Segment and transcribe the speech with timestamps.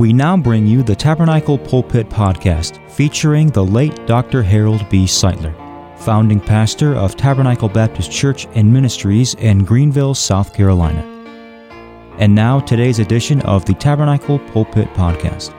[0.00, 4.42] We now bring you the Tabernacle Pulpit Podcast featuring the late Dr.
[4.42, 5.04] Harold B.
[5.04, 5.54] Sightler,
[5.98, 11.02] founding pastor of Tabernacle Baptist Church and Ministries in Greenville, South Carolina.
[12.16, 15.52] And now, today's edition of the Tabernacle Pulpit Podcast.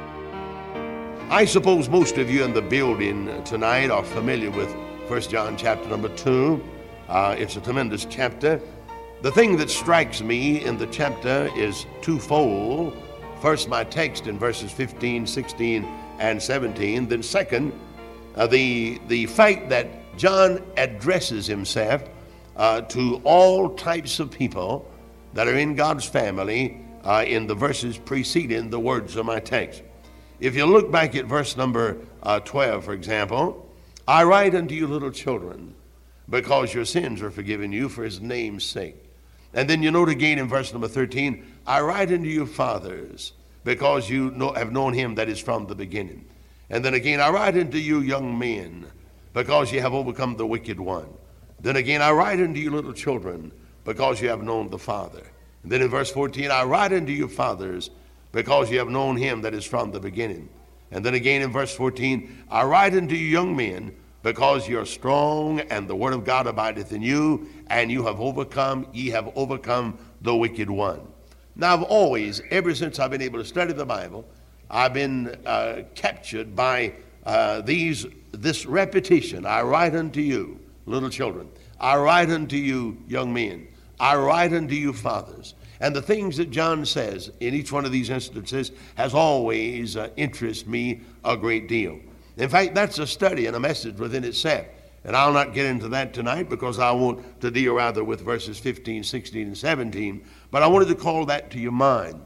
[1.29, 4.73] I suppose most of you in the building tonight are familiar with
[5.07, 6.59] 1 John chapter number 2.
[7.07, 8.59] Uh, it's a tremendous chapter.
[9.21, 12.97] The thing that strikes me in the chapter is twofold.
[13.41, 15.83] First, my text in verses 15, 16,
[16.19, 17.07] and 17.
[17.07, 17.73] Then, second,
[18.35, 22.03] uh, the, the fact that John addresses himself
[22.55, 24.87] uh, to all types of people
[25.33, 29.81] that are in God's family uh, in the verses preceding the words of my text.
[30.39, 33.67] If you look back at verse number uh, 12, for example,
[34.07, 35.73] I write unto you, little children,
[36.29, 38.97] because your sins are forgiven you for his name's sake.
[39.53, 44.09] And then you note again in verse number 13, I write unto you, fathers, because
[44.09, 46.25] you know, have known him that is from the beginning.
[46.69, 48.87] And then again, I write unto you, young men,
[49.33, 51.09] because you have overcome the wicked one.
[51.59, 53.51] Then again, I write unto you, little children,
[53.85, 55.23] because you have known the Father.
[55.63, 57.91] And then in verse 14, I write unto you, fathers,
[58.31, 60.49] because you have known him that is from the beginning.
[60.91, 64.85] And then again in verse 14, I write unto you, young men, because you are
[64.85, 69.31] strong, and the word of God abideth in you, and you have overcome, ye have
[69.35, 71.10] overcome the wicked one.
[71.55, 74.25] Now, I've always, ever since I've been able to study the Bible,
[74.69, 76.93] I've been uh, captured by
[77.25, 79.45] uh, these, this repetition.
[79.45, 81.49] I write unto you, little children.
[81.79, 83.67] I write unto you, young men.
[83.99, 85.55] I write unto you, fathers.
[85.81, 90.09] And the things that John says in each one of these instances has always uh,
[90.15, 91.99] interested me a great deal.
[92.37, 94.65] In fact, that's a study and a message within itself.
[95.03, 98.59] And I'll not get into that tonight because I want to deal rather with verses
[98.59, 100.23] 15, 16, and 17.
[100.51, 102.23] But I wanted to call that to your mind.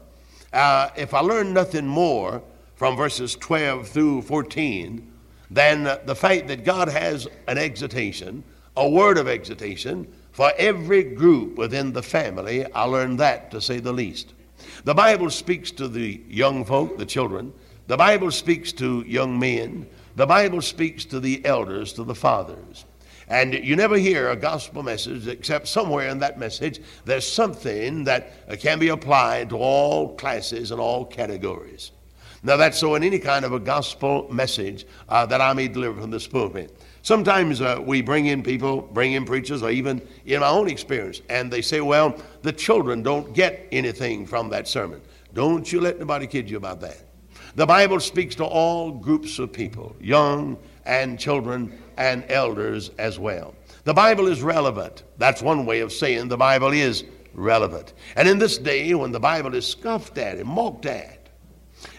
[0.52, 2.42] Uh, if I learn nothing more
[2.74, 5.12] from verses 12 through 14
[5.50, 8.42] than the fact that God has an exhortation,
[8.76, 13.78] a word of exhortation, for every group within the family, I learned that to say
[13.78, 14.34] the least.
[14.84, 17.52] The Bible speaks to the young folk, the children.
[17.86, 19.86] The Bible speaks to young men.
[20.16, 22.84] The Bible speaks to the elders, to the fathers.
[23.28, 28.58] And you never hear a gospel message except somewhere in that message there's something that
[28.60, 31.90] can be applied to all classes and all categories.
[32.42, 36.00] Now, that's so in any kind of a gospel message uh, that I may deliver
[36.00, 36.78] from this pulpit.
[37.02, 41.22] Sometimes uh, we bring in people, bring in preachers, or even in my own experience,
[41.28, 45.00] and they say, well, the children don't get anything from that sermon.
[45.34, 46.98] Don't you let nobody kid you about that.
[47.56, 53.54] The Bible speaks to all groups of people, young and children and elders as well.
[53.84, 55.04] The Bible is relevant.
[55.16, 57.94] That's one way of saying the Bible is relevant.
[58.14, 61.30] And in this day, when the Bible is scoffed at and mocked at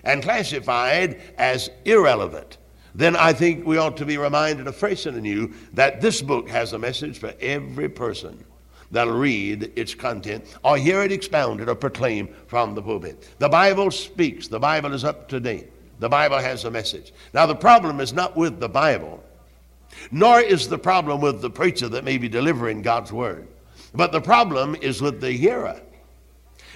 [0.04, 2.60] and classified as irrelevant,
[2.94, 6.74] then I think we ought to be reminded afresh and anew that this book has
[6.74, 8.44] a message for every person
[8.92, 13.28] that'll read its content or hear it expounded or proclaimed from the pulpit.
[13.40, 17.14] The Bible speaks, the Bible is up to date, the Bible has a message.
[17.34, 19.24] Now, the problem is not with the Bible,
[20.12, 23.48] nor is the problem with the preacher that may be delivering God's word,
[23.94, 25.82] but the problem is with the hearer.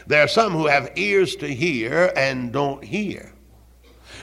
[0.07, 3.31] There are some who have ears to hear and don't hear.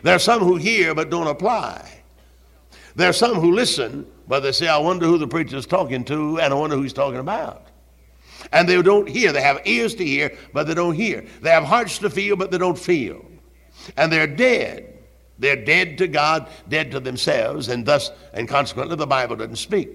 [0.03, 2.03] There are some who hear but don't apply.
[2.97, 6.41] There are some who listen, but they say, I wonder who the preacher's talking to,
[6.41, 7.68] and I wonder who he's talking about.
[8.53, 9.33] And they don't hear.
[9.33, 11.25] They have ears to hear, but they don't hear.
[11.43, 13.25] They have hearts to feel, but they don't feel.
[13.97, 14.95] And they're dead.
[15.39, 19.89] They're dead to God, dead to themselves, and thus, and consequently, the Bible doesn't speak.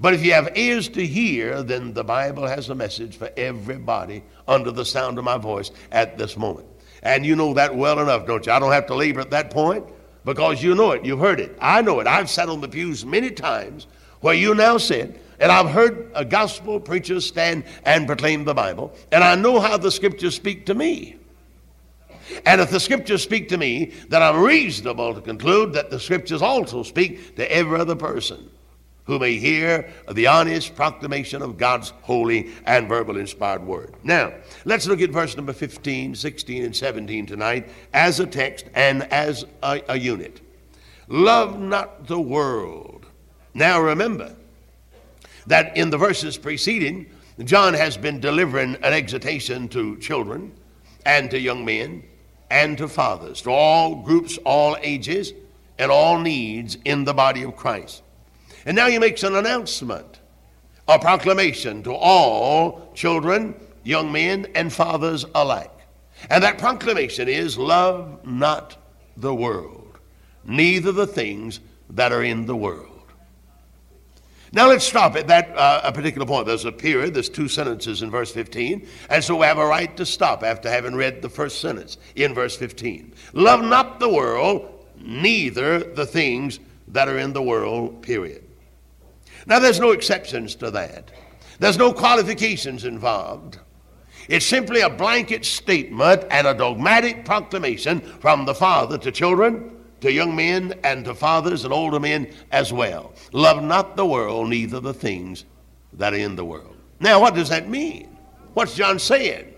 [0.00, 4.22] But if you have ears to hear, then the Bible has a message for everybody
[4.46, 6.66] under the sound of my voice at this moment.
[7.02, 8.52] And you know that well enough, don't you?
[8.52, 9.86] I don't have to labor at that point
[10.24, 11.04] because you know it.
[11.04, 11.56] You've heard it.
[11.60, 12.06] I know it.
[12.06, 13.86] I've sat on the pews many times
[14.20, 18.94] where you now sit, and I've heard a gospel preacher stand and proclaim the Bible,
[19.10, 21.16] and I know how the scriptures speak to me.
[22.46, 26.42] And if the scriptures speak to me, then I'm reasonable to conclude that the scriptures
[26.42, 28.48] also speak to every other person
[29.04, 33.94] who may hear the honest proclamation of God's holy and verbal inspired word.
[34.04, 34.32] Now,
[34.64, 39.44] let's look at verse number 15, 16, and 17 tonight as a text and as
[39.62, 40.40] a, a unit.
[41.08, 43.06] Love not the world.
[43.54, 44.36] Now, remember
[45.46, 47.06] that in the verses preceding,
[47.44, 50.52] John has been delivering an exhortation to children
[51.04, 52.04] and to young men
[52.50, 55.32] and to fathers, to all groups, all ages,
[55.78, 58.02] and all needs in the body of Christ.
[58.66, 60.20] And now he makes an announcement,
[60.86, 65.70] a proclamation to all children, young men, and fathers alike.
[66.30, 68.76] And that proclamation is love not
[69.16, 69.98] the world,
[70.44, 71.60] neither the things
[71.90, 72.91] that are in the world.
[74.54, 76.46] Now let's stop at that uh, particular point.
[76.46, 79.96] There's a period, there's two sentences in verse 15, and so we have a right
[79.96, 83.14] to stop after having read the first sentence in verse 15.
[83.32, 88.44] Love not the world, neither the things that are in the world, period.
[89.46, 91.10] Now there's no exceptions to that.
[91.58, 93.58] There's no qualifications involved.
[94.28, 100.12] It's simply a blanket statement and a dogmatic proclamation from the Father to children to
[100.12, 103.12] young men and to fathers and older men as well.
[103.32, 105.44] Love not the world, neither the things
[105.94, 106.76] that are in the world.
[107.00, 108.16] Now, what does that mean?
[108.54, 109.54] What's John saying?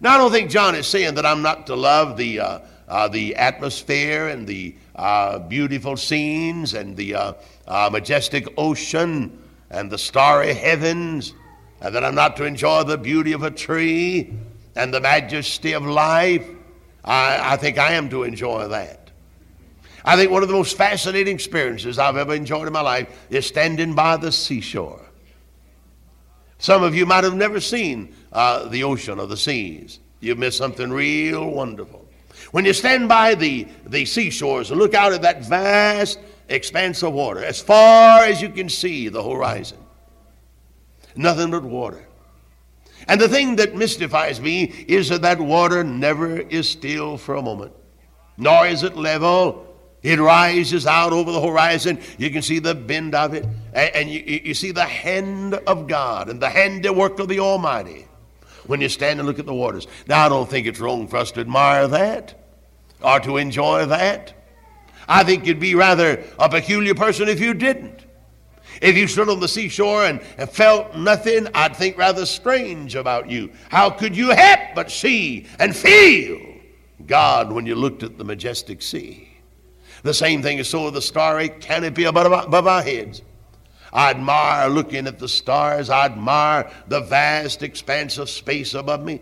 [0.00, 3.08] Now, I don't think John is saying that I'm not to love the, uh, uh,
[3.08, 7.32] the atmosphere and the uh, beautiful scenes and the uh,
[7.66, 9.38] uh, majestic ocean
[9.70, 11.34] and the starry heavens,
[11.80, 14.34] and that I'm not to enjoy the beauty of a tree
[14.76, 16.46] and the majesty of life.
[17.04, 19.01] I, I think I am to enjoy that.
[20.04, 23.46] I think one of the most fascinating experiences I've ever enjoyed in my life is
[23.46, 25.00] standing by the seashore.
[26.58, 30.00] Some of you might have never seen uh, the ocean or the seas.
[30.20, 32.06] You've missed something real wonderful.
[32.52, 36.18] When you stand by the, the seashores and look out at that vast
[36.48, 39.78] expanse of water, as far as you can see the horizon,
[41.16, 42.06] nothing but water.
[43.08, 47.42] And the thing that mystifies me is that that water never is still for a
[47.42, 47.72] moment,
[48.36, 49.71] nor is it level,
[50.02, 52.00] it rises out over the horizon.
[52.18, 56.28] You can see the bend of it, and, you, you see the hand of God
[56.28, 58.06] and the handiwork of the Almighty
[58.66, 59.86] when you stand and look at the waters.
[60.08, 62.34] Now, I don't think it's wrong for us to admire that
[63.00, 64.34] or to enjoy that.
[65.08, 68.06] I think you'd be rather a peculiar person if you didn't.
[68.80, 73.30] If you stood on the seashore and, and, felt nothing, I'd think rather strange about
[73.30, 73.52] you.
[73.68, 76.40] How could you help but see and feel
[77.06, 79.31] God when you looked at the majestic sea?
[80.02, 83.22] The same thing is so with the starry canopy above, our heads.
[83.92, 85.90] I admire looking at the stars.
[85.90, 89.20] I admire the vast expanse of space above me.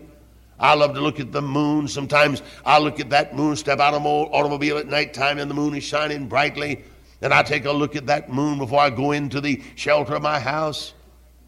[0.59, 1.87] I love to look at the moon.
[1.87, 5.55] Sometimes I look at that moon, step out of my automobile at nighttime, and the
[5.55, 6.83] moon is shining brightly.
[7.21, 10.21] And I take a look at that moon before I go into the shelter of
[10.21, 10.93] my house.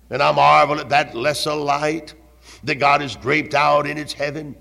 [0.09, 2.13] And I marvel at that lesser light
[2.63, 4.55] that God has draped out in its heaven.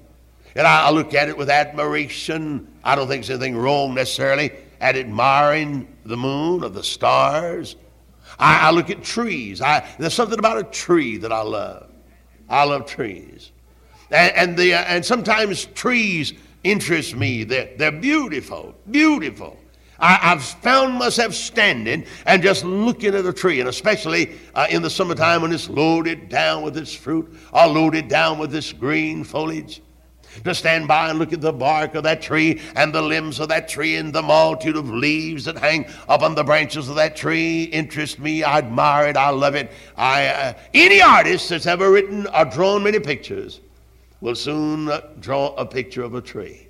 [0.54, 2.71] And I, look at it with admiration.
[2.84, 4.50] I don't think there's anything wrong necessarily
[4.80, 7.76] at admiring the moon or the stars.
[8.38, 9.60] I, I look at trees.
[9.60, 11.88] I, there's something about a tree that I love.
[12.48, 13.52] I love trees.
[14.10, 16.34] And, and, the, uh, and sometimes trees
[16.64, 17.44] interest me.
[17.44, 19.56] They're, they're beautiful, beautiful.
[19.98, 24.82] I, have found myself standing and just looking at a tree, and especially uh, in
[24.82, 29.22] the summertime when it's loaded down with its fruit or loaded down with its green
[29.22, 29.80] foliage
[30.44, 33.48] to stand by and look at the bark of that tree and the limbs of
[33.48, 37.64] that tree and the multitude of leaves that hang upon the branches of that tree
[37.64, 38.42] interest me.
[38.42, 39.16] I admire it.
[39.16, 39.70] I love it.
[39.96, 43.60] I, uh, any artist that's ever written or drawn many pictures
[44.20, 46.68] will soon uh, draw a picture of a tree.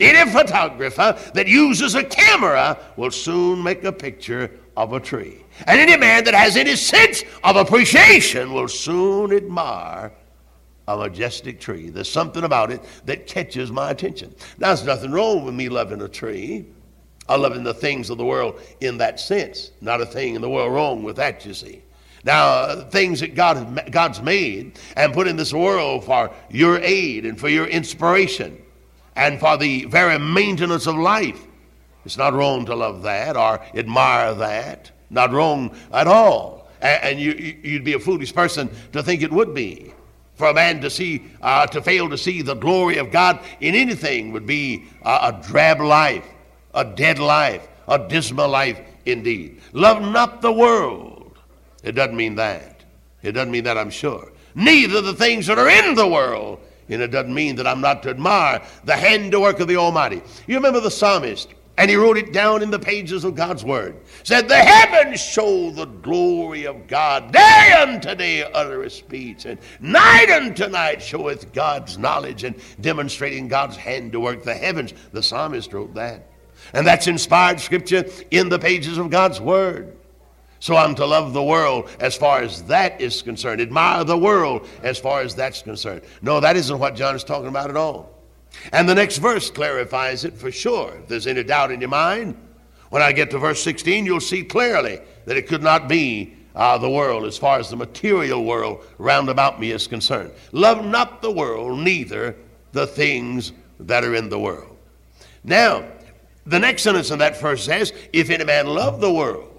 [0.00, 5.44] Any photographer that uses a camera will soon make a picture of a tree.
[5.66, 10.12] And any man that has any sense of appreciation will soon admire
[10.88, 11.90] a majestic tree.
[11.90, 14.34] There's something about it that catches my attention.
[14.58, 16.66] Now, there's nothing wrong with me loving a tree.
[17.28, 19.72] I loving the things of the world in that sense.
[19.80, 21.82] Not a thing in the world wrong with that, you see.
[22.24, 27.38] Now, things that God, God's made and put in this world for your aid and
[27.38, 28.60] for your inspiration
[29.14, 31.40] and for the very maintenance of life.
[32.04, 34.90] It's not wrong to love that or admire that.
[35.10, 36.68] Not wrong at all.
[36.80, 39.92] And you, you'd be a foolish person to think it would be.
[40.36, 43.74] For a man to see, uh, to fail to see the glory of God in
[43.74, 46.26] anything would be a, a drab life,
[46.74, 49.60] a dead life, a dismal life indeed.
[49.72, 51.38] Love not the world.
[51.82, 52.84] It doesn't mean that.
[53.22, 54.30] It doesn't mean that, I'm sure.
[54.54, 56.60] Neither the things that are in the world.
[56.88, 60.22] And it doesn't mean that I'm not to admire the handiwork of the Almighty.
[60.46, 63.96] You remember the psalmist and he wrote it down in the pages of God's Word.
[64.22, 67.32] Said, The heavens show the glory of God.
[67.32, 73.76] Day unto day uttereth speech, and night unto night showeth God's knowledge and demonstrating God's
[73.76, 74.42] handiwork.
[74.42, 76.26] The heavens, the psalmist wrote that.
[76.72, 79.96] And that's inspired scripture in the pages of God's Word.
[80.58, 84.66] So I'm to love the world as far as that is concerned, admire the world
[84.82, 86.02] as far as that's concerned.
[86.22, 88.15] No, that isn't what John is talking about at all.
[88.72, 90.94] And the next verse clarifies it for sure.
[90.96, 92.36] If there's any doubt in your mind,
[92.90, 96.78] when I get to verse 16, you'll see clearly that it could not be uh,
[96.78, 100.32] the world as far as the material world round about me is concerned.
[100.52, 102.34] Love not the world, neither
[102.72, 104.76] the things that are in the world.
[105.44, 105.84] Now,
[106.46, 109.52] the next sentence in that verse says, If any man love the world,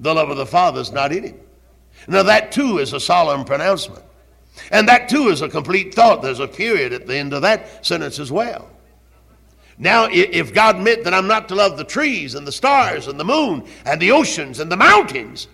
[0.00, 1.40] the love of the Father is not in him.
[2.08, 4.02] Now, that too is a solemn pronouncement.
[4.70, 6.22] And that too is a complete thought.
[6.22, 8.68] There's a period at the end of that sentence as well.
[9.78, 13.18] Now, if God meant that I'm not to love the trees and the stars and
[13.18, 15.48] the moon and the oceans and the mountains,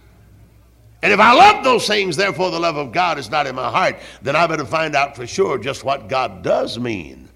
[1.02, 3.70] and if I love those things, therefore the love of God is not in my
[3.70, 7.28] heart, then I better find out for sure just what God does mean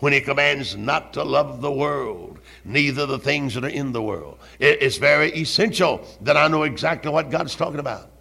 [0.00, 4.02] when He commands not to love the world, neither the things that are in the
[4.02, 4.38] world.
[4.60, 8.11] It's very essential that I know exactly what God's talking about.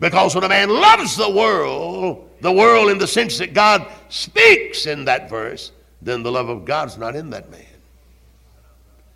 [0.00, 4.86] Because when a man loves the world, the world in the sense that God speaks
[4.86, 7.64] in that verse, then the love of God's not in that man.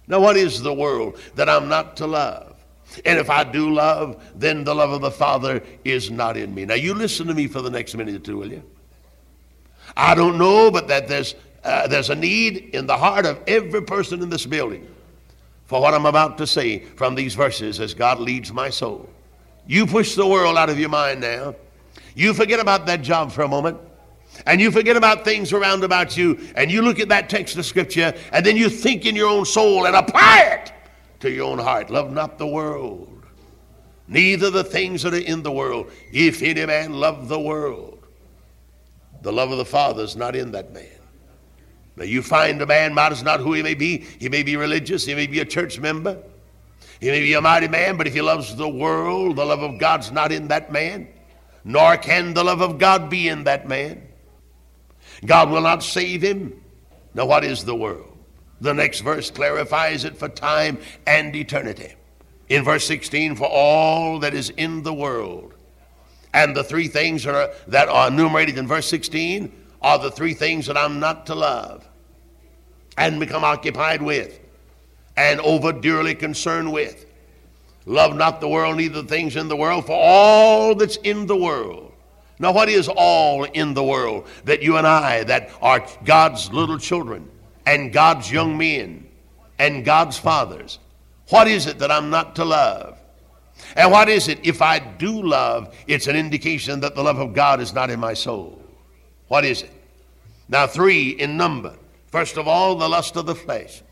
[0.09, 2.55] Now, what is the world that I'm not to love?
[3.05, 6.65] And if I do love, then the love of the Father is not in me.
[6.65, 8.63] Now, you listen to me for the next minute or two, will you?
[9.97, 13.83] I don't know, but that there's, uh, there's a need in the heart of every
[13.83, 14.87] person in this building
[15.67, 19.09] for what I'm about to say from these verses as God leads my soul.
[19.67, 21.55] You push the world out of your mind now.
[22.15, 23.79] You forget about that job for a moment.
[24.47, 26.39] And you forget about things around about you.
[26.57, 28.15] And you look at that text of Scripture.
[28.33, 30.73] And then you think in your own soul and apply it
[31.21, 31.91] to your own heart.
[31.91, 33.25] Love not the world,
[34.09, 35.91] neither the things that are in the world.
[36.13, 38.05] If any man love the world,
[39.23, 40.87] the love of the Father is not in that man.
[41.97, 44.05] Now you find a man matters not who he may be.
[44.19, 46.19] He may be religious, he may be a church member.
[47.01, 49.79] He may be a mighty man, but if he loves the world, the love of
[49.79, 51.09] God's not in that man,
[51.65, 54.07] nor can the love of God be in that man.
[55.25, 56.63] God will not save him.
[57.15, 58.17] Now, what is the world?
[58.61, 61.95] The next verse clarifies it for time and eternity.
[62.49, 65.55] In verse 16, for all that is in the world.
[66.33, 69.53] And the three things that are, that are enumerated in verse 16
[69.83, 71.89] are the three things that I'm not to love
[72.97, 74.39] and become occupied with
[75.17, 77.07] and over dearly concerned with.
[77.87, 81.37] Love not the world, neither the things in the world, for all that's in the
[81.37, 81.93] world.
[82.39, 86.79] Now, what is all in the world that you and I, that are God's little
[86.79, 87.31] children
[87.65, 89.09] and God's young men
[89.59, 90.79] and God's fathers,
[91.31, 92.99] what is it that I'm not to love?
[93.75, 97.33] And what is it, if I do love, it's an indication that the love of
[97.33, 98.63] God is not in my soul?
[99.29, 99.71] What is it?
[100.49, 101.75] Now, three in number.
[102.09, 103.83] First of all, the lust of the flesh.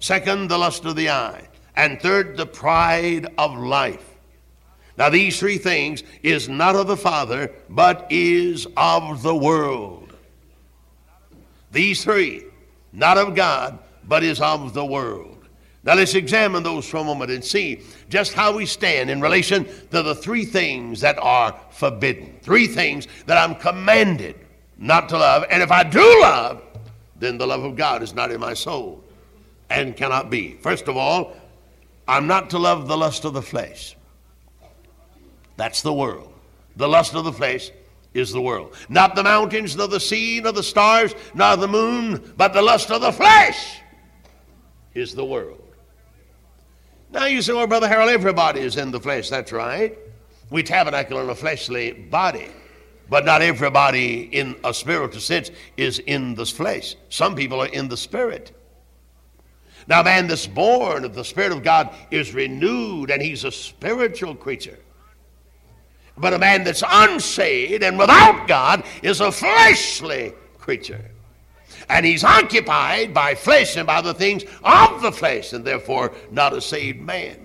[0.00, 1.48] Second, the lust of the eye.
[1.76, 4.14] And third, the pride of life.
[4.96, 10.12] Now, these three things is not of the Father, but is of the world.
[11.72, 12.44] These three,
[12.92, 15.48] not of God, but is of the world.
[15.82, 19.64] Now, let's examine those for a moment and see just how we stand in relation
[19.90, 22.38] to the three things that are forbidden.
[22.42, 24.36] Three things that I'm commanded
[24.78, 25.44] not to love.
[25.50, 26.62] And if I do love,
[27.18, 29.03] then the love of God is not in my soul
[29.70, 30.54] and cannot be.
[30.60, 31.34] First of all,
[32.06, 33.96] I'm not to love the lust of the flesh.
[35.56, 36.32] That's the world.
[36.76, 37.70] The lust of the flesh
[38.12, 38.74] is the world.
[38.88, 42.90] Not the mountains, nor the sea, nor the stars, nor the moon, but the lust
[42.90, 43.80] of the flesh
[44.94, 45.60] is the world.
[47.10, 49.28] Now you say, well, Brother Harold, everybody is in the flesh.
[49.30, 49.96] That's right.
[50.50, 52.48] We tabernacle in a fleshly body.
[53.08, 56.96] But not everybody in a spiritual sense is in the flesh.
[57.10, 58.56] Some people are in the spirit.
[59.86, 63.52] Now, a man that's born of the Spirit of God is renewed and he's a
[63.52, 64.78] spiritual creature.
[66.16, 71.10] But a man that's unsaved and without God is a fleshly creature.
[71.88, 76.54] And he's occupied by flesh and by the things of the flesh, and therefore not
[76.54, 77.44] a saved man.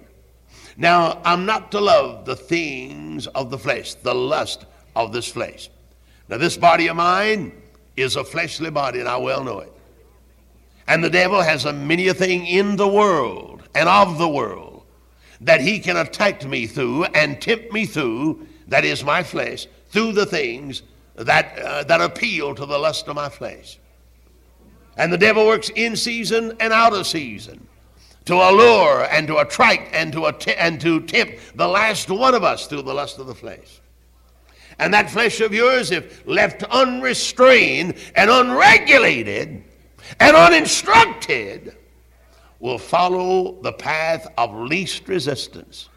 [0.77, 4.65] Now, I'm not to love the things of the flesh, the lust
[4.95, 5.69] of this flesh.
[6.29, 7.51] Now, this body of mine
[7.97, 9.73] is a fleshly body, and I well know it.
[10.89, 14.83] And the devil has a many a thing in the world and of the world
[15.39, 20.13] that he can attack me through and tempt me through, that is my flesh, through
[20.13, 20.81] the things
[21.15, 23.77] that, uh, that appeal to the lust of my flesh.
[24.97, 27.67] And the devil works in season and out of season
[28.25, 32.43] to allure and to attract and to, att- and to tempt the last one of
[32.43, 33.79] us through the lust of the flesh.
[34.79, 39.65] And that flesh of yours, if left unrestrained and unregulated,
[40.19, 41.75] and uninstructed
[42.59, 45.89] will follow the path of least resistance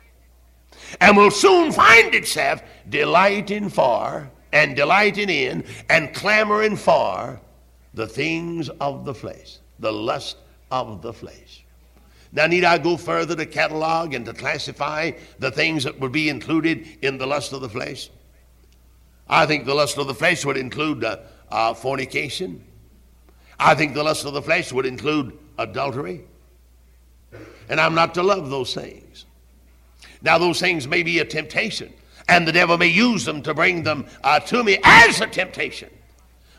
[1.01, 7.41] and will soon find itself delighting for and delighting in and clamoring for
[7.95, 10.37] the things of the flesh, the lust
[10.71, 11.65] of the flesh.
[12.33, 16.31] Now, need I go further to catalog and to classify the things that would be
[16.31, 18.09] included in the lust of the flesh?
[19.29, 21.19] I think the lust of the flesh would include uh,
[21.51, 22.65] uh, fornication,
[23.65, 26.25] I think the lust of the flesh would include adultery.
[27.69, 29.25] And I'm not to love those things.
[30.21, 31.93] Now, those things may be a temptation,
[32.29, 35.91] and the devil may use them to bring them uh, to me as a temptation.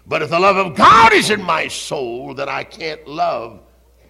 [0.05, 3.61] But if the love of God is in my soul, then I can't love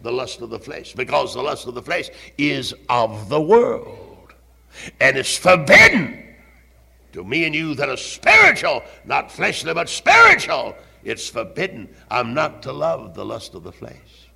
[0.01, 4.33] the lust of the flesh because the lust of the flesh is of the world.
[4.99, 6.35] And it's forbidden
[7.13, 10.75] to me and you that are spiritual, not fleshly, but spiritual.
[11.03, 11.89] It's forbidden.
[12.09, 14.29] I'm not to love the lust of the flesh.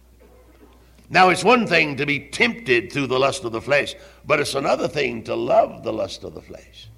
[1.10, 3.96] Now, it's one thing to be tempted through the lust of the flesh,
[4.26, 6.90] but it's another thing to love the lust of the flesh.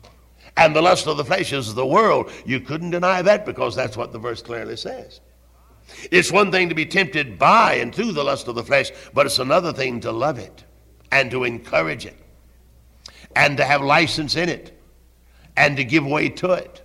[0.58, 2.32] And the lust of the flesh is the world.
[2.46, 5.22] You couldn't deny that because that's what the verse clearly says.
[6.12, 9.26] It's one thing to be tempted by and through the lust of the flesh, but
[9.26, 10.64] it's another thing to love it
[11.12, 12.18] and to encourage it
[13.36, 14.80] and to have license in it
[15.56, 16.82] and to give way to it.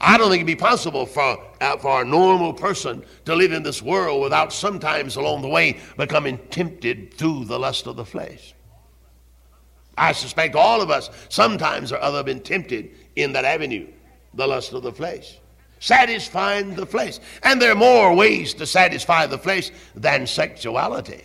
[0.00, 3.62] I don't think it'd be possible for, uh, for a normal person to live in
[3.62, 8.54] this world without sometimes along the way becoming tempted through the lust of the flesh.
[9.96, 13.88] I suspect all of us sometimes or other been tempted in that avenue,
[14.34, 15.38] the lust of the flesh.
[15.80, 17.18] Satisfying the flesh.
[17.42, 21.24] And there are more ways to satisfy the flesh than sexuality.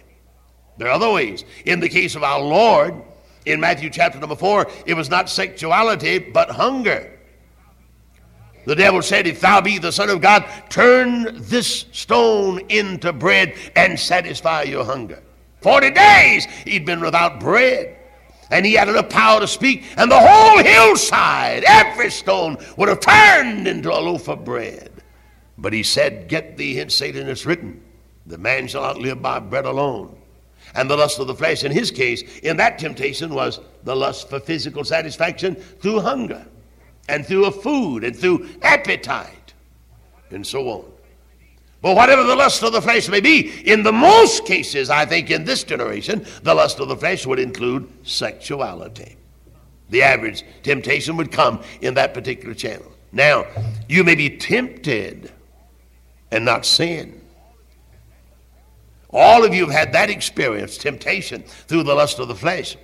[0.77, 1.43] There are other ways.
[1.65, 2.95] In the case of our Lord,
[3.45, 7.11] in Matthew chapter number 4, it was not sexuality, but hunger.
[8.65, 13.55] The devil said, If thou be the Son of God, turn this stone into bread
[13.75, 15.21] and satisfy your hunger.
[15.61, 17.97] Forty days he'd been without bread.
[18.51, 22.99] And he had enough power to speak, and the whole hillside, every stone, would have
[22.99, 24.91] turned into a loaf of bread.
[25.57, 27.81] But he said, Get thee hence, Satan, it's written,
[28.27, 30.15] the man shall not live by bread alone.
[30.75, 34.29] And the lust of the flesh, in his case, in that temptation, was the lust
[34.29, 36.45] for physical satisfaction through hunger
[37.07, 39.53] and through a food and through appetite
[40.31, 40.85] and so on.
[41.81, 45.29] But whatever the lust of the flesh may be, in the most cases, I think
[45.29, 49.17] in this generation, the lust of the flesh would include sexuality.
[49.89, 52.89] The average temptation would come in that particular channel.
[53.11, 53.45] Now,
[53.89, 55.31] you may be tempted
[56.31, 57.21] and not sin.
[59.09, 62.77] All of you have had that experience, temptation through the lust of the flesh.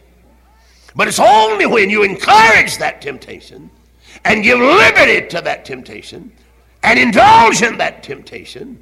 [0.93, 3.71] But it's only when you encourage that temptation
[4.25, 6.31] and give liberty to that temptation
[6.83, 8.81] and indulge in that temptation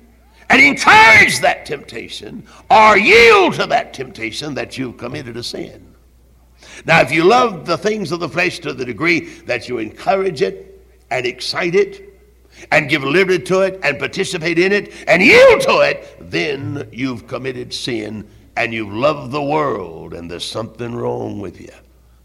[0.49, 5.93] and encourage that temptation or yield to that temptation that you've committed a sin.
[6.85, 10.41] Now, if you love the things of the flesh to the degree that you encourage
[10.41, 12.03] it and excite it
[12.71, 17.27] and give liberty to it and participate in it and yield to it, then you've
[17.27, 21.73] committed sin and you've loved the world and there's something wrong with you.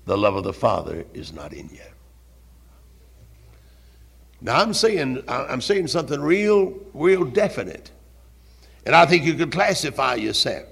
[0.05, 1.92] The love of the Father is not in you.
[4.43, 7.91] Now I'm saying I'm saying something real, real definite.
[8.85, 10.67] And I think you could classify yourself.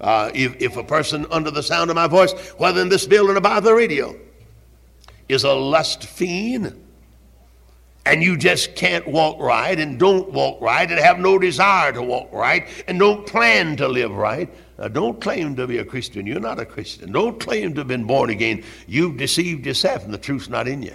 [0.00, 3.36] Uh, if, if a person under the sound of my voice, whether in this building
[3.36, 4.14] or by the radio,
[5.28, 6.80] is a lust fiend,
[8.06, 12.02] and you just can't walk right and don't walk right and have no desire to
[12.02, 16.26] walk right and don't plan to live right, now don't claim to be a Christian.
[16.26, 17.12] You're not a Christian.
[17.12, 18.62] Don't claim to have been born again.
[18.86, 20.94] You've deceived yourself and the truth's not in you.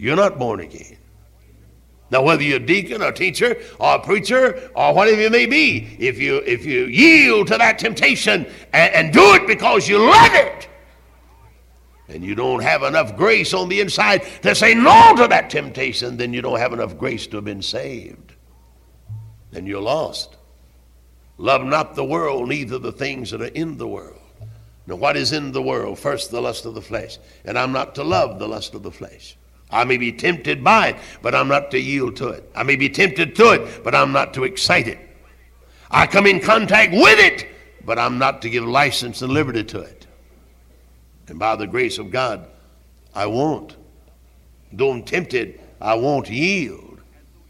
[0.00, 0.96] You're not born again.
[2.10, 6.18] Now, whether you're a deacon or teacher or preacher or whatever you may be, if
[6.18, 10.68] you, if you yield to that temptation and, and do it because you love it,
[12.08, 16.16] and you don't have enough grace on the inside to say no to that temptation,
[16.16, 18.32] then you don't have enough grace to have been saved.
[19.50, 20.38] Then you're lost.
[21.36, 24.18] Love not the world, neither the things that are in the world.
[24.86, 25.98] Now, what is in the world?
[25.98, 27.18] First, the lust of the flesh.
[27.44, 29.36] And I'm not to love the lust of the flesh.
[29.72, 32.50] I may be tempted by it, but I'm not to yield to it.
[32.54, 34.98] I may be tempted to it, but I'm not to excite it.
[35.90, 37.48] I come in contact with it,
[37.84, 40.06] but I'm not to give license and liberty to it.
[41.28, 42.48] And by the grace of God,
[43.14, 43.76] I won't.
[44.72, 47.00] Though I'm tempted, I won't yield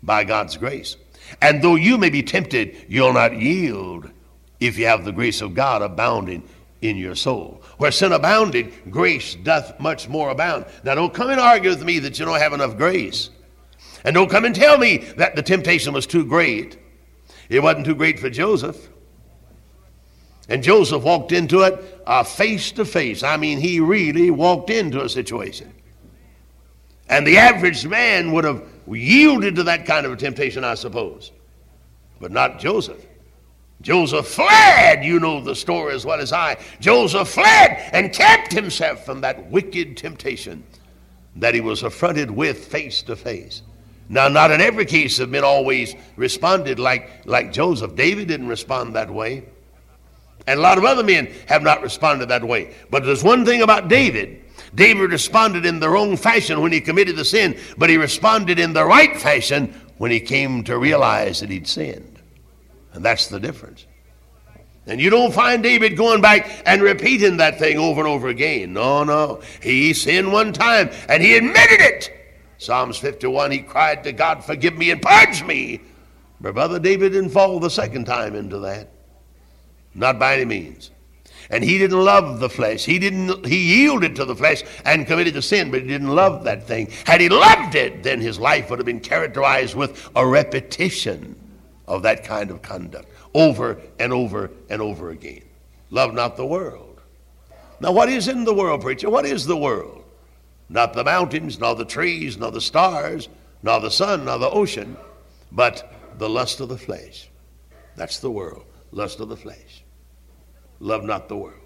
[0.02, 0.96] by God's grace.
[1.40, 4.10] And though you may be tempted, you'll not yield
[4.58, 6.42] if you have the grace of God abounding
[6.82, 7.62] in your soul.
[7.78, 10.66] Where sin abounded, grace doth much more abound.
[10.84, 13.30] Now, don't come and argue with me that you don't have enough grace.
[14.04, 16.78] And don't come and tell me that the temptation was too great.
[17.48, 18.88] It wasn't too great for Joseph.
[20.48, 23.22] And Joseph walked into it uh, face to face.
[23.22, 25.72] I mean, he really walked into a situation.
[27.08, 31.30] And the average man would have yielded to that kind of a temptation, I suppose.
[32.20, 33.04] But not Joseph.
[33.82, 35.04] Joseph fled.
[35.04, 36.58] You know the story as well as I.
[36.80, 40.62] Joseph fled and kept himself from that wicked temptation
[41.36, 43.62] that he was affronted with face to face.
[44.08, 47.94] Now, not in every case have men always responded like, like Joseph.
[47.94, 49.44] David didn't respond that way.
[50.46, 52.74] And a lot of other men have not responded that way.
[52.90, 54.42] But there's one thing about David.
[54.74, 58.72] David responded in the wrong fashion when he committed the sin, but he responded in
[58.72, 62.09] the right fashion when he came to realize that he'd sinned.
[62.92, 63.86] And that's the difference.
[64.86, 68.72] And you don't find David going back and repeating that thing over and over again.
[68.72, 69.40] No, no.
[69.62, 72.10] He sinned one time and he admitted it.
[72.58, 75.80] Psalms 51, he cried to God, Forgive me and purge me.
[76.40, 78.88] But Brother David didn't fall the second time into that.
[79.94, 80.90] Not by any means.
[81.50, 82.84] And he didn't love the flesh.
[82.84, 86.44] He didn't he yielded to the flesh and committed the sin, but he didn't love
[86.44, 86.90] that thing.
[87.06, 91.39] Had he loved it, then his life would have been characterized with a repetition
[91.90, 95.42] of that kind of conduct over and over and over again.
[95.90, 97.00] Love not the world.
[97.80, 99.10] Now, what is in the world, preacher?
[99.10, 100.04] What is the world?
[100.68, 103.28] Not the mountains, nor the trees, nor the stars,
[103.64, 104.96] nor the sun, nor the ocean,
[105.50, 107.28] but the lust of the flesh.
[107.96, 108.64] That's the world.
[108.92, 109.82] Lust of the flesh.
[110.78, 111.58] Love not the world.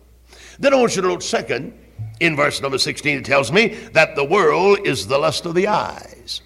[0.58, 1.78] Then I want you to note, second,
[2.20, 5.68] in verse number 16, it tells me that the world is the lust of the
[5.68, 6.40] eyes.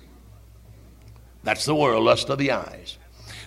[1.45, 2.98] That's the world, lust of the eyes.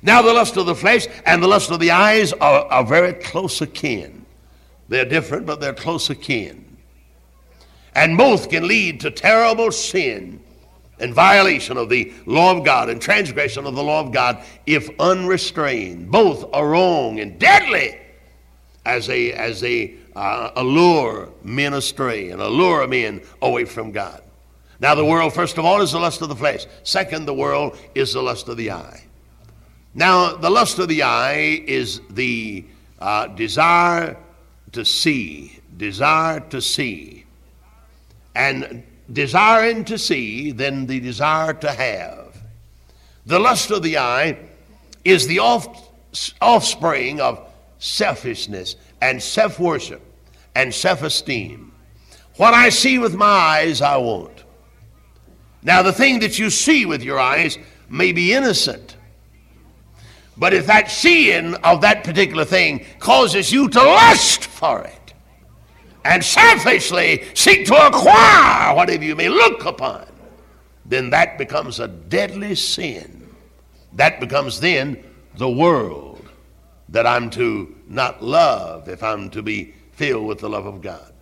[0.03, 3.13] Now, the lust of the flesh and the lust of the eyes are, are very
[3.13, 4.25] close akin.
[4.89, 6.77] They're different, but they're close akin.
[7.93, 10.41] And both can lead to terrible sin
[10.99, 14.89] and violation of the law of God and transgression of the law of God if
[14.99, 16.09] unrestrained.
[16.09, 17.99] Both are wrong and deadly
[18.85, 24.21] as they, as they uh, allure men astray and allure men away from God.
[24.79, 26.65] Now, the world, first of all, is the lust of the flesh.
[26.83, 29.03] Second, the world is the lust of the eye.
[29.93, 32.65] Now, the lust of the eye is the
[32.99, 34.17] uh, desire
[34.71, 37.25] to see, desire to see
[38.33, 42.41] and desiring to see than the desire to have.
[43.25, 44.37] The lust of the eye
[45.03, 45.89] is the off,
[46.39, 47.45] offspring of
[47.79, 50.01] selfishness and self worship
[50.55, 51.71] and self esteem.
[52.37, 54.43] What I see with my eyes, I want.
[55.63, 57.57] Now, the thing that you see with your eyes
[57.89, 58.95] may be innocent.
[60.37, 65.13] But if that seeing of that particular thing causes you to lust for it,
[66.03, 70.05] and selfishly seek to acquire whatever you may look upon,
[70.85, 73.29] then that becomes a deadly sin.
[73.93, 75.03] That becomes then
[75.37, 76.27] the world
[76.89, 81.13] that I'm to not love if I'm to be filled with the love of God.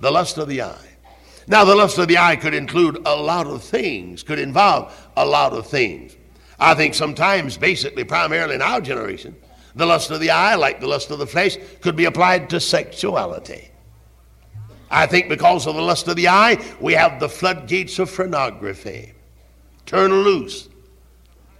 [0.00, 0.88] The lust of the eye.
[1.46, 5.24] Now, the lust of the eye could include a lot of things, could involve a
[5.24, 6.14] lot of things.
[6.58, 9.36] I think sometimes, basically, primarily in our generation,
[9.74, 12.60] the lust of the eye, like the lust of the flesh, could be applied to
[12.60, 13.70] sexuality.
[14.90, 19.12] I think because of the lust of the eye, we have the floodgates of pornography
[19.86, 20.68] turned loose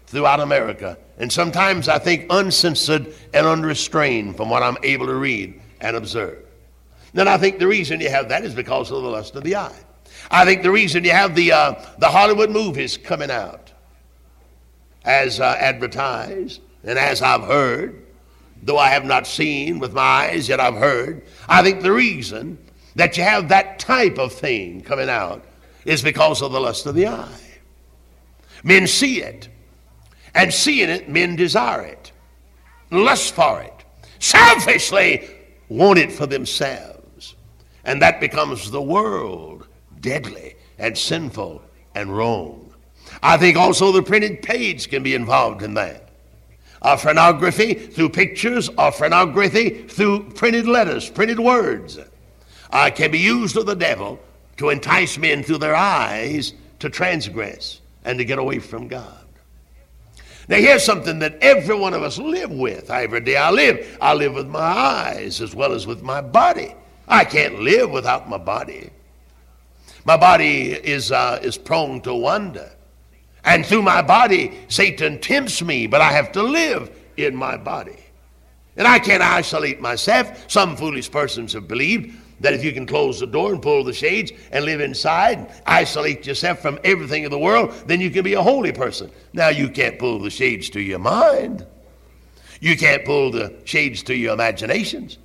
[0.07, 0.99] throughout America.
[1.19, 6.45] And sometimes I think uncensored and unrestrained from what I'm able to read and observe.
[7.13, 9.57] Then I think the reason you have that is because of the lust of the
[9.57, 9.79] eye.
[10.31, 13.68] I think the reason you have the, uh, the Hollywood movies coming out
[15.09, 18.05] as uh, advertised and as I've heard,
[18.63, 21.23] though I have not seen with my eyes, yet I've heard.
[21.49, 22.59] I think the reason
[22.95, 25.45] that you have that type of thing coming out
[25.87, 27.59] is because of the lust of the eye.
[28.63, 29.49] Men see it,
[30.35, 32.13] and seeing it, men desire it,
[32.91, 33.85] lust for it,
[34.19, 35.27] selfishly
[35.71, 37.35] want it for themselves.
[37.83, 39.69] And that becomes the world
[40.01, 41.63] deadly and sinful
[41.95, 42.68] and wrong.
[43.23, 46.09] I think also the printed page can be involved in that.
[46.81, 51.99] Uh, pornography through pictures or pornography through printed letters, printed words
[52.71, 54.21] uh, can be used of the devil
[54.59, 59.25] to entice men through their eyes to transgress and to get away from God.
[60.49, 62.91] Now, here's something that every one of us live with.
[62.91, 66.75] Every day I live, I live with my eyes as well as with my body.
[67.07, 68.91] I can't live without my body.
[70.05, 72.71] My body is, uh, is prone to wander.
[73.49, 77.97] And through my body, Satan tempts me, but I have to live in my body.
[78.77, 80.45] And I can't isolate myself.
[80.51, 83.93] Some foolish persons have believed that if you can close the door and pull the
[83.95, 88.35] shades and live inside, isolate yourself from everything in the world, then you can be
[88.35, 89.11] a holy person.
[89.33, 91.67] Now, you can't pull the shades to your mind.
[92.61, 95.17] You can't pull the shades to your imaginations.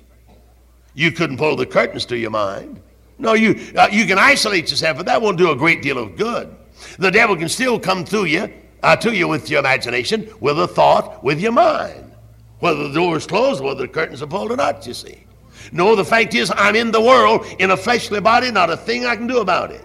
[0.94, 2.80] You couldn't pull the curtains to your mind.
[3.18, 6.16] No, you, uh, you can isolate yourself, but that won't do a great deal of
[6.16, 6.56] good.
[6.98, 10.68] The devil can still come through you, uh, to you with your imagination, with a
[10.68, 12.12] thought, with your mind.
[12.60, 15.24] Whether the door is closed, whether the curtains are pulled or not, you see.
[15.72, 19.06] No, the fact is, I'm in the world in a fleshly body, not a thing
[19.06, 19.84] I can do about it.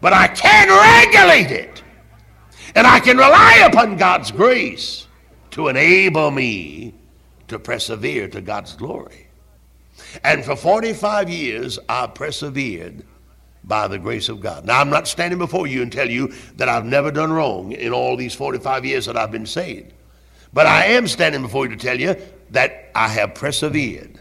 [0.00, 1.82] But I can regulate it.
[2.74, 5.06] And I can rely upon God's grace
[5.52, 6.94] to enable me
[7.48, 9.28] to persevere to God's glory.
[10.22, 13.04] And for 45 years, I persevered
[13.66, 14.64] by the grace of God.
[14.64, 17.92] Now, I'm not standing before you and tell you that I've never done wrong in
[17.92, 19.92] all these 45 years that I've been saved.
[20.52, 22.16] But I am standing before you to tell you
[22.50, 24.20] that I have persevered.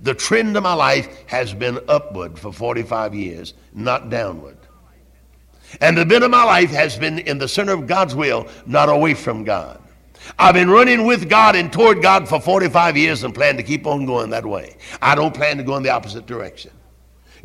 [0.00, 4.58] The trend of my life has been upward for 45 years, not downward.
[5.80, 8.88] And the bit of my life has been in the center of God's will, not
[8.88, 9.80] away from God.
[10.38, 13.86] I've been running with God and toward God for 45 years and plan to keep
[13.86, 14.76] on going that way.
[15.02, 16.70] I don't plan to go in the opposite direction.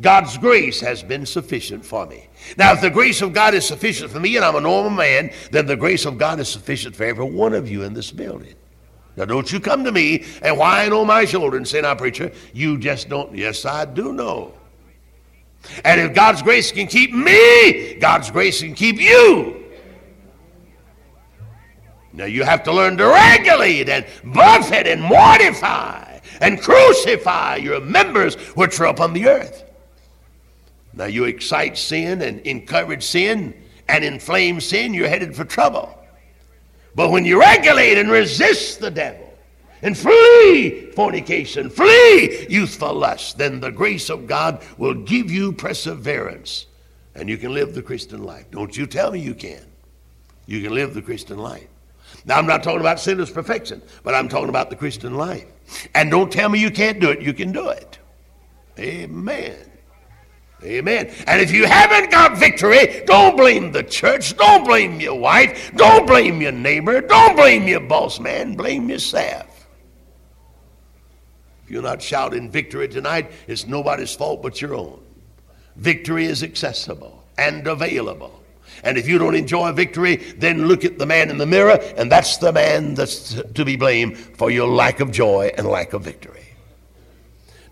[0.02, 2.28] God's grace has been sufficient for me.
[2.58, 5.32] Now, if the grace of God is sufficient for me and I'm a normal man,
[5.52, 8.56] then the grace of God is sufficient for every one of you in this building.
[9.18, 12.32] Now, don't you come to me and whine on my shoulder and say, now, preacher,
[12.54, 13.36] you just don't.
[13.36, 14.54] Yes, I do know.
[15.84, 19.66] And if God's grace can keep me, God's grace can keep you.
[22.14, 28.36] Now, you have to learn to regulate and buffet and mortify and crucify your members
[28.56, 29.68] which are upon the earth.
[30.93, 33.54] Now, you excite sin and encourage sin
[33.88, 35.97] and inflame sin, you're headed for trouble.
[36.95, 39.34] But when you regulate and resist the devil
[39.82, 46.65] and flee fornication, flee youthful lust, then the grace of God will give you perseverance
[47.15, 48.49] and you can live the Christian life.
[48.52, 49.65] Don't you tell me you can.
[50.45, 51.67] You can live the Christian life.
[52.25, 55.45] Now, I'm not talking about sinless perfection, but I'm talking about the Christian life.
[55.95, 57.21] And don't tell me you can't do it.
[57.21, 57.99] You can do it.
[58.78, 59.68] Amen.
[60.63, 61.10] Amen.
[61.26, 64.36] And if you haven't got victory, don't blame the church.
[64.36, 65.72] Don't blame your wife.
[65.76, 67.00] Don't blame your neighbor.
[67.00, 68.56] Don't blame your boss man.
[68.56, 69.67] Blame yourself.
[71.63, 75.02] If you're not shouting victory tonight, it's nobody's fault but your own.
[75.78, 78.43] Victory is accessible and available.
[78.84, 82.12] And if you don't enjoy victory, then look at the man in the mirror, and
[82.12, 86.02] that's the man that's to be blamed for your lack of joy and lack of
[86.02, 86.45] victory.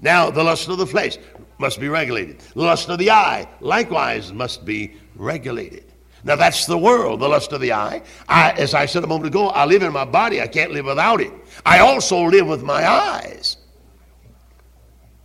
[0.02, 1.18] Now, the lust of the flesh
[1.58, 2.40] must be regulated.
[2.40, 5.84] The lust of the eye, likewise, must be regulated.
[6.24, 8.02] Now, that's the world, the lust of the eye.
[8.28, 10.42] I, as I said a moment ago, I live in my body.
[10.42, 11.32] I can't live without it.
[11.66, 13.58] I also live with my eyes.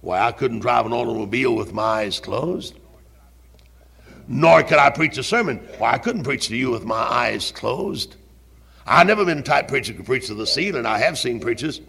[0.00, 2.78] Why, I couldn't drive an automobile with my eyes closed.
[4.28, 5.58] Nor could I preach a sermon.
[5.78, 8.16] Why, I couldn't preach to you with my eyes closed.
[8.86, 10.86] I've never been a type preacher could preach to the ceiling.
[10.86, 11.80] I have seen preachers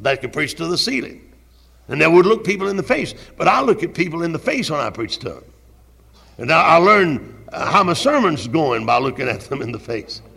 [0.00, 1.29] that could preach to the ceiling
[1.88, 3.14] and they would look people in the face.
[3.36, 5.44] But I look at people in the face when I preach to them.
[6.38, 9.78] And I, I learn uh, how my sermon's going by looking at them in the
[9.78, 10.22] face.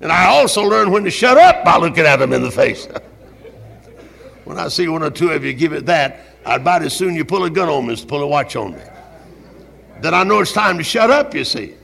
[0.00, 2.86] And I also learn when to shut up by looking at them in the face.
[4.44, 7.16] when I see one or two of you give it that, I'd about as soon
[7.16, 8.82] you pull a gun on me as pull a watch on me.
[10.00, 11.74] Then I know it's time to shut up, you see.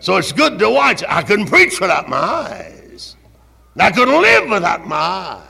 [0.00, 1.04] So it's good to watch.
[1.08, 3.16] I couldn't preach without my eyes.
[3.78, 5.49] I couldn't live without my eyes.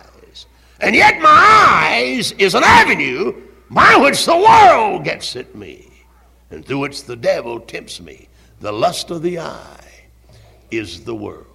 [0.80, 3.40] And yet my eyes is an avenue
[3.70, 5.90] by which the world gets at me
[6.50, 8.28] and through which the devil tempts me.
[8.60, 10.08] The lust of the eye
[10.70, 11.46] is the world.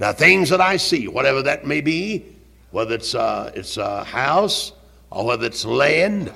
[0.00, 2.24] Now, things that I see, whatever that may be,
[2.70, 4.72] whether it's, uh, it's a house,
[5.10, 6.32] or whether it's land,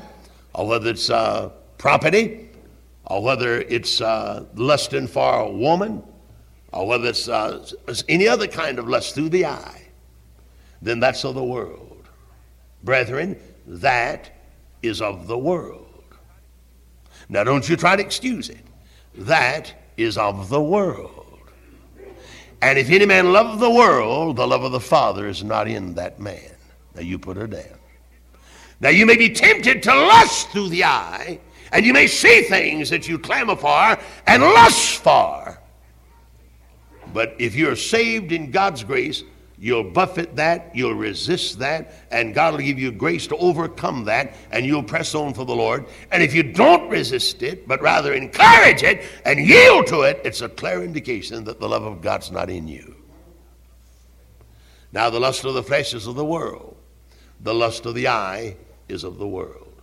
[0.55, 2.49] or whether it's uh, property,
[3.07, 6.03] or whether it's uh, lusting for a woman,
[6.73, 9.83] or whether it's, uh, it's any other kind of lust through the eye,
[10.81, 11.88] then that's of the world.
[12.89, 14.31] Brethren, that
[14.81, 16.03] is of the world.
[17.29, 18.65] Now, don't you try to excuse it.
[19.15, 21.39] That is of the world.
[22.63, 25.97] And if any man love the world, the love of the Father is not in
[25.97, 26.51] that man.
[26.95, 27.79] Now, you put her down.
[28.81, 31.41] Now, you may be tempted to lust through the eye,
[31.73, 35.61] and you may see things that you clamor for and lust for.
[37.13, 39.25] But if you're saved in God's grace,
[39.61, 44.35] You'll buffet that, you'll resist that, and God will give you grace to overcome that,
[44.53, 45.87] and you'll press on for the Lord.
[46.13, 50.43] And if you don't resist it, but rather encourage it and yield to it, it's
[50.43, 52.95] a clear indication that the love of God's not in you.
[54.93, 56.77] Now, the lust of the flesh is of the world,
[57.41, 58.57] the lust of the eye
[58.89, 59.75] is of the world.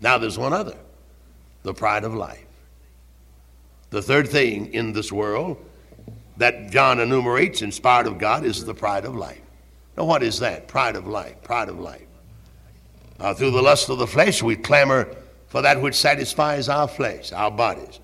[0.00, 0.76] Now, there's one other
[1.62, 2.46] the pride of life.
[3.90, 5.58] The third thing in this world
[6.38, 9.40] that John enumerates, inspired of God, is the pride of life.
[9.96, 10.68] Now, what is that?
[10.68, 11.42] Pride of life.
[11.42, 12.06] Pride of life.
[13.18, 15.14] Uh, through the lust of the flesh, we clamor
[15.48, 17.98] for that which satisfies our flesh, our bodies.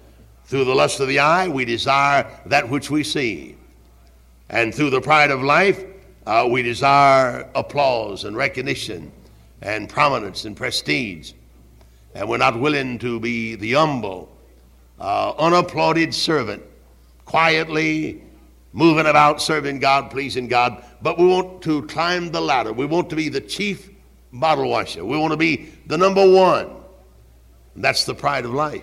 [0.46, 3.56] Through the lust of the eye, we desire that which we see.
[4.50, 5.84] And through the pride of life,
[6.26, 9.12] uh, we desire applause and recognition
[9.62, 11.32] and prominence and prestige.
[12.14, 14.36] And we're not willing to be the humble,
[14.98, 16.62] uh, unapplauded servant
[17.24, 18.22] quietly,
[18.74, 22.72] moving about, serving God, pleasing God, but we want to climb the ladder.
[22.72, 23.88] We want to be the chief
[24.32, 25.04] bottle washer.
[25.04, 26.70] We want to be the number one.
[27.76, 28.82] And that's the pride of life.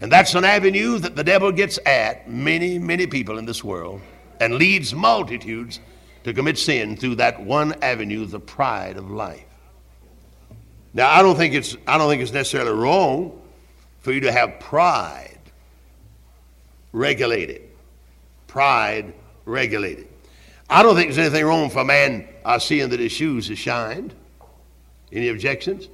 [0.00, 4.00] And that's an avenue that the devil gets at many, many people in this world
[4.40, 5.80] and leads multitudes
[6.24, 9.44] to commit sin through that one avenue, the pride of life.
[10.94, 13.38] Now, I don't think it's, I don't think it's necessarily wrong
[14.00, 15.38] for you to have pride
[16.92, 17.67] regulated.
[18.48, 20.08] Pride regulated.
[20.68, 23.56] I don't think there's anything wrong for a man uh, seeing that his shoes are
[23.56, 24.14] shined.
[25.12, 25.88] Any objections?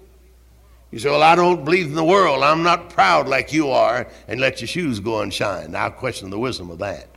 [0.90, 2.42] You say, Well, I don't believe in the world.
[2.42, 5.72] I'm not proud like you are, and let your shoes go and shine.
[5.72, 7.08] Now, I question the wisdom of that.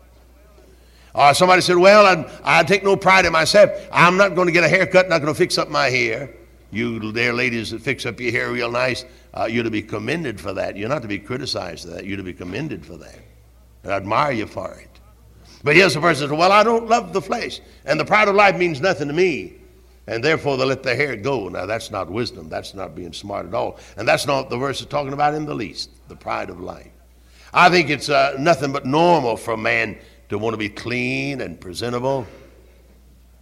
[1.13, 3.71] Or somebody said, Well, I, I take no pride in myself.
[3.91, 6.31] I'm not going to get a haircut, not going to fix up my hair.
[6.69, 10.39] You there, ladies that fix up your hair real nice, uh, you're to be commended
[10.39, 10.75] for that.
[10.75, 12.05] You're not to be criticized for that.
[12.05, 13.19] You're to be commended for that.
[13.83, 14.96] And I admire you for it.
[15.63, 18.35] But here's the person says, Well, I don't love the flesh, and the pride of
[18.35, 19.53] life means nothing to me.
[20.09, 21.49] And therefore they let their hair go.
[21.49, 22.47] Now that's not wisdom.
[22.47, 23.77] That's not being smart at all.
[23.97, 26.87] And that's not the verse is talking about in the least, the pride of life.
[27.53, 29.97] I think it's uh, nothing but normal for a man
[30.29, 32.25] to want to be clean and presentable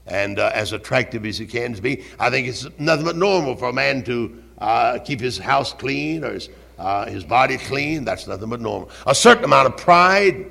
[0.08, 2.04] and uh, as attractive as he can be.
[2.20, 6.24] I think it's nothing but normal for a man to uh, keep his house clean
[6.24, 8.06] or his, uh, his body clean.
[8.06, 8.90] That's nothing but normal.
[9.08, 10.46] A certain amount of pride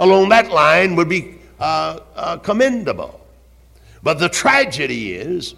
[0.00, 3.20] along that line would be uh, uh, commendable.
[4.02, 5.54] But the tragedy is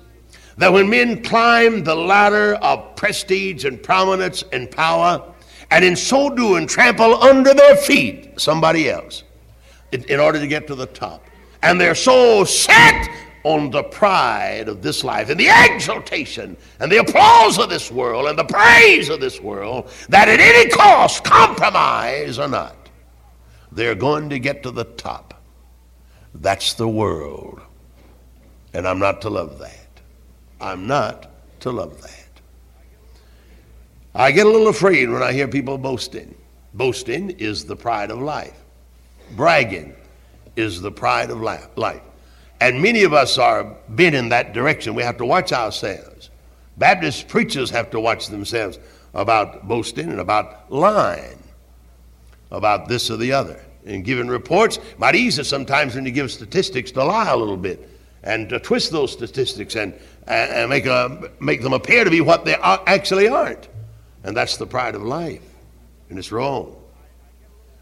[0.58, 5.22] that when men climb the ladder of prestige and prominence and power,
[5.70, 9.22] and in so doing trample under their feet somebody else
[9.92, 11.24] in, in order to get to the top,
[11.62, 13.08] and they're so set
[13.44, 18.26] on the pride of this life and the exaltation and the applause of this world
[18.26, 22.81] and the praise of this world that at any cost, compromise or not,
[23.72, 25.42] they're going to get to the top.
[26.34, 27.60] That's the world.
[28.74, 29.88] And I'm not to love that.
[30.60, 31.30] I'm not
[31.60, 32.18] to love that.
[34.14, 36.34] I get a little afraid when I hear people boasting.
[36.74, 38.56] Boasting is the pride of life.
[39.36, 39.94] Bragging
[40.56, 42.02] is the pride of life.
[42.60, 44.94] And many of us are bent in that direction.
[44.94, 46.30] We have to watch ourselves.
[46.76, 48.78] Baptist preachers have to watch themselves
[49.14, 51.41] about boasting and about lying,
[52.52, 53.60] about this or the other.
[53.84, 57.88] And giving reports, might easy sometimes when you give statistics to lie a little bit
[58.22, 59.94] and to twist those statistics and,
[60.28, 63.68] and make, a, make them appear to be what they are, actually aren't.
[64.22, 65.42] And that's the pride of life.
[66.08, 66.76] And it's wrong.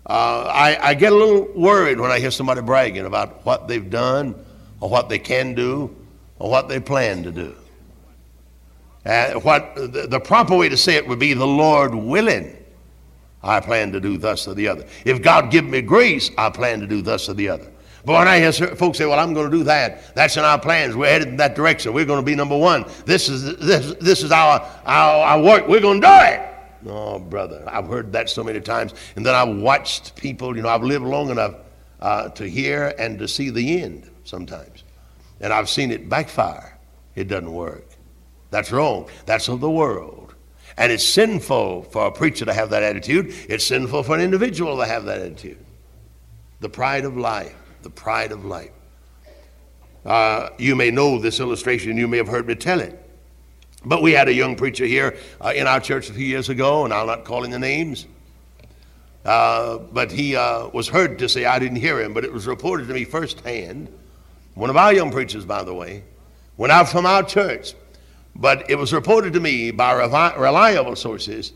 [0.06, 3.90] Uh, I, I get a little worried when I hear somebody bragging about what they've
[3.90, 4.34] done
[4.80, 5.94] or what they can do
[6.38, 7.54] or what they plan to do.
[9.04, 12.56] Uh, what the, the proper way to say it would be the Lord willing.
[13.42, 14.84] I plan to do thus or the other.
[15.04, 17.70] If God give me grace, I plan to do thus or the other.
[18.04, 20.58] But when I hear folks say, "Well, I'm going to do that," that's in our
[20.58, 20.96] plans.
[20.96, 21.92] We're headed in that direction.
[21.92, 22.84] We're going to be number one.
[23.04, 25.68] This is this this is our our, our work.
[25.68, 26.46] We're going to do it.
[26.86, 30.56] Oh, brother, I've heard that so many times, and then I've watched people.
[30.56, 31.56] You know, I've lived long enough
[32.00, 34.84] uh, to hear and to see the end sometimes.
[35.40, 36.78] And I've seen it backfire.
[37.14, 37.86] It doesn't work.
[38.50, 39.08] That's wrong.
[39.26, 40.29] That's of the world.
[40.80, 43.34] And it's sinful for a preacher to have that attitude.
[43.50, 45.58] It's sinful for an individual to have that attitude.
[46.60, 47.54] The pride of life.
[47.82, 48.70] The pride of life.
[50.06, 51.98] Uh, you may know this illustration.
[51.98, 52.98] You may have heard me tell it.
[53.84, 56.86] But we had a young preacher here uh, in our church a few years ago,
[56.86, 58.06] and I'll not call in the names.
[59.22, 62.46] Uh, but he uh, was heard to say, I didn't hear him, but it was
[62.46, 63.92] reported to me firsthand
[64.54, 66.04] one of our young preachers, by the way,
[66.56, 67.74] went out from our church,
[68.40, 71.52] but it was reported to me by reliable sources.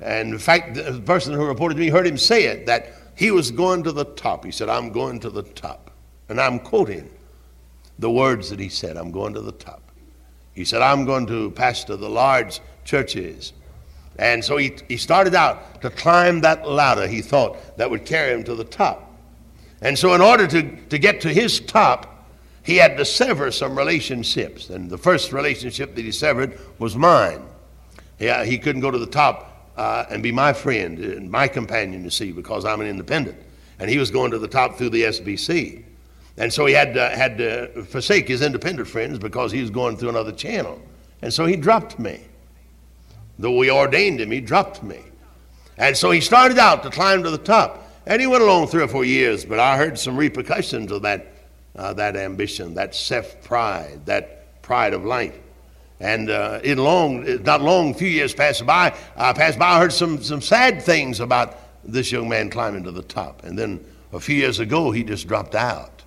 [0.00, 3.30] And in fact, the person who reported to me heard him say it that he
[3.30, 4.44] was going to the top.
[4.44, 5.90] He said, I'm going to the top.
[6.28, 7.10] And I'm quoting
[7.98, 9.82] the words that he said, I'm going to the top.
[10.52, 13.54] He said, I'm going to pastor the large churches.
[14.18, 18.32] And so he, he started out to climb that ladder he thought that would carry
[18.32, 19.02] him to the top.
[19.82, 22.15] And so, in order to, to get to his top,
[22.66, 24.70] he had to sever some relationships.
[24.70, 27.46] And the first relationship that he severed was mine.
[28.18, 32.02] Yeah, he couldn't go to the top uh, and be my friend and my companion,
[32.02, 33.38] you see, because I'm an independent.
[33.78, 35.84] And he was going to the top through the SBC.
[36.38, 39.96] And so he had to, had to forsake his independent friends because he was going
[39.96, 40.82] through another channel.
[41.22, 42.20] And so he dropped me.
[43.38, 45.02] Though we ordained him, he dropped me.
[45.78, 47.88] And so he started out to climb to the top.
[48.06, 51.35] And he went along three or four years, but I heard some repercussions of that
[51.76, 55.34] uh, that ambition, that self pride, that pride of life.
[56.00, 59.78] And uh, in long, not long, a few years passed by, uh, passed by, I
[59.78, 63.44] heard some, some sad things about this young man climbing to the top.
[63.44, 66.02] And then A few years ago, he just dropped out.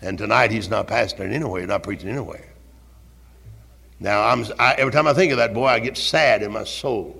[0.00, 2.46] And tonight, he's not pastoring anywhere, not preaching anywhere.
[3.98, 6.64] Now, I'm, I, every time I think of that boy, I get sad in my
[6.64, 7.19] soul.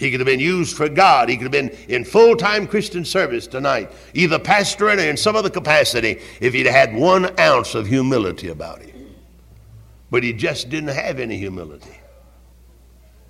[0.00, 1.28] He could have been used for God.
[1.28, 5.36] He could have been in full time Christian service tonight, either pastoring or in some
[5.36, 9.14] other capacity, if he'd had one ounce of humility about him.
[10.10, 12.00] But he just didn't have any humility.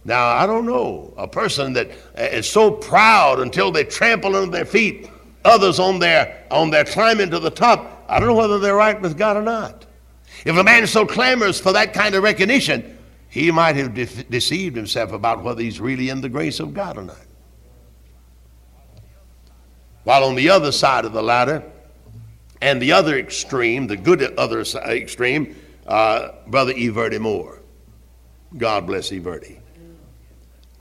[0.04, 1.12] Now, I don't know.
[1.16, 5.10] A person that is so proud until they trample under their feet
[5.44, 8.98] others on their, on their climbing to the top, I don't know whether they're right
[9.00, 9.86] with God or not.
[10.44, 12.96] If a man so clamors for that kind of recognition,
[13.30, 16.98] he might have de- deceived himself about whether he's really in the grace of God
[16.98, 17.16] or not.
[20.04, 21.62] While on the other side of the ladder,
[22.60, 25.56] and the other extreme, the good other extreme,
[25.86, 27.60] uh, Brother Everty Moore.
[28.56, 29.58] God bless Everty.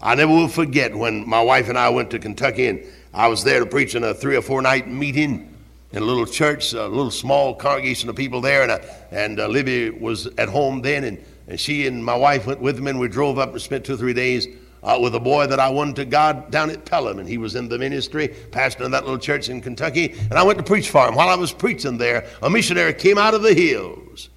[0.02, 2.84] I never will forget when my wife and I went to Kentucky and
[3.14, 5.56] I was there to preach in a three or four night meeting
[5.92, 8.80] in a little church, a little small congregation of people there, and, uh,
[9.12, 12.80] and uh, Libby was at home then, and and she and my wife went with
[12.80, 14.48] me, and we drove up and spent two or three days
[14.84, 17.20] uh, with a boy that I won to God down at Pelham.
[17.20, 20.14] And he was in the ministry, pastor in that little church in Kentucky.
[20.30, 21.16] And I went to preach for him.
[21.16, 24.30] While I was preaching there, a missionary came out of the hills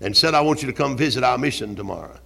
[0.00, 2.18] and said, I want you to come visit our mission tomorrow.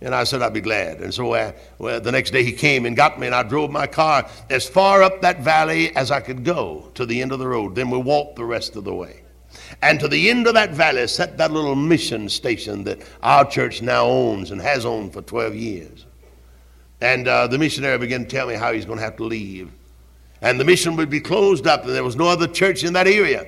[0.00, 1.00] And I said, I'd be glad.
[1.00, 3.70] And so uh, well, the next day he came and got me, and I drove
[3.70, 7.40] my car as far up that valley as I could go to the end of
[7.40, 7.74] the road.
[7.74, 9.22] Then we walked the rest of the way.
[9.82, 13.82] And to the end of that valley sat that little mission station that our church
[13.82, 16.06] now owns and has owned for 12 years.
[17.00, 19.70] And uh, the missionary began to tell me how he's going to have to leave.
[20.40, 23.06] And the mission would be closed up, and there was no other church in that
[23.06, 23.46] area.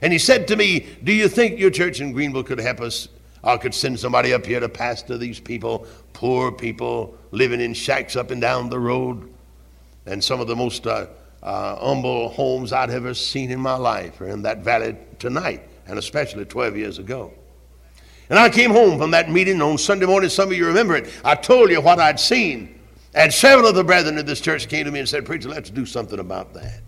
[0.00, 3.08] And he said to me, Do you think your church in Greenville could help us?
[3.42, 8.16] I could send somebody up here to pastor these people, poor people living in shacks
[8.16, 9.32] up and down the road.
[10.06, 11.06] And some of the most uh,
[11.48, 15.98] uh, humble homes I'd ever seen in my life are in that valley tonight, and
[15.98, 17.32] especially 12 years ago.
[18.28, 20.28] And I came home from that meeting on Sunday morning.
[20.28, 21.10] Some of you remember it.
[21.24, 22.78] I told you what I'd seen.
[23.14, 25.70] And several of the brethren of this church came to me and said, Preacher, let's
[25.70, 26.82] do something about that.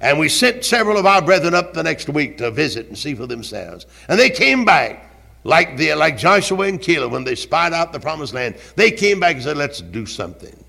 [0.00, 3.14] And we sent several of our brethren up the next week to visit and see
[3.14, 3.86] for themselves.
[4.08, 5.08] And they came back
[5.44, 8.56] like, the, like Joshua and Caleb when they spied out the promised land.
[8.74, 10.64] They came back and said, Let's do something.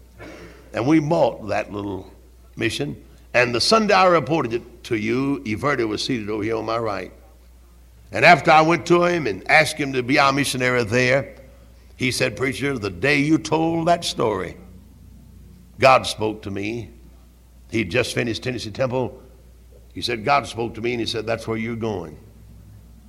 [0.73, 2.11] And we bought that little
[2.55, 3.01] mission.
[3.36, 6.77] And the Sunday I reported it to you, Everty was seated over here on my
[6.77, 7.11] right.
[8.13, 11.36] And after I went to him and asked him to be our missionary there,
[11.97, 14.55] he said, Preacher, the day you told that story,
[15.79, 16.91] God spoke to me.
[17.71, 19.21] He'd just finished Tennessee Temple.
[19.93, 22.17] He said, God spoke to me, and he said, That's where you're going.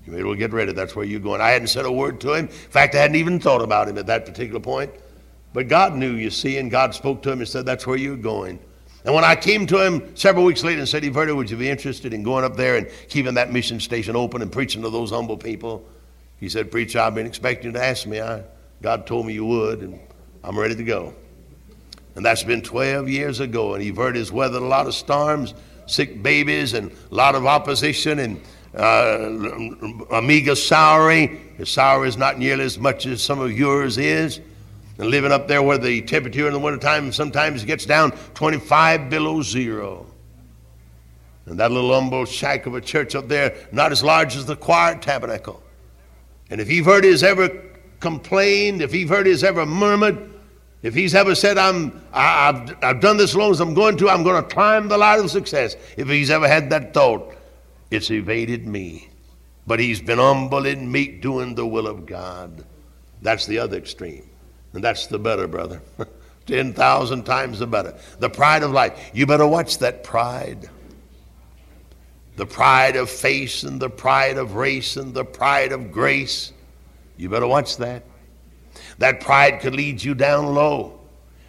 [0.06, 0.72] You may well get ready.
[0.72, 1.40] That's where you're going.
[1.40, 2.46] I hadn't said a word to him.
[2.46, 4.90] In fact, I hadn't even thought about him at that particular point.
[5.52, 8.16] But God knew, you see, and God spoke to him and said, That's where you're
[8.16, 8.58] going.
[9.06, 11.70] And when I came to him several weeks later and said, Everty, would you be
[11.70, 15.12] interested in going up there and keeping that mission station open and preaching to those
[15.12, 15.86] humble people?
[16.40, 18.20] He said, Preacher, I've been expecting you to ask me.
[18.20, 18.42] I,
[18.82, 20.00] God told me you would, and
[20.42, 21.14] I'm ready to go.
[22.16, 25.54] And that's been 12 years ago, and Everty has weathered a lot of storms,
[25.86, 28.40] sick babies, and a lot of opposition, and
[28.76, 31.28] uh, Amiga salary.
[31.58, 34.40] His salary is not nearly as much as some of yours is
[34.98, 39.42] and living up there where the temperature in the wintertime sometimes gets down 25 below
[39.42, 40.06] zero.
[41.44, 44.56] And that little humble shack of a church up there, not as large as the
[44.56, 45.62] choir tabernacle.
[46.50, 47.48] And if you've heard his ever
[48.00, 50.32] complained, if you've heard his ever murmured,
[50.82, 53.96] if he's ever said, I'm, I, have I've done this as long as I'm going
[53.98, 57.34] to, I'm going to climb the ladder of success, if he's ever had that thought,
[57.90, 59.08] it's evaded me.
[59.66, 62.64] But he's been humble and meek doing the will of God.
[63.22, 64.28] That's the other extreme.
[64.72, 65.80] And that's the better, brother.
[66.46, 67.94] 10,000 times the better.
[68.18, 69.10] The pride of life.
[69.12, 70.70] You better watch that pride.
[72.36, 76.52] The pride of face and the pride of race and the pride of grace.
[77.16, 78.04] You better watch that.
[78.98, 81.00] That pride could lead you down low.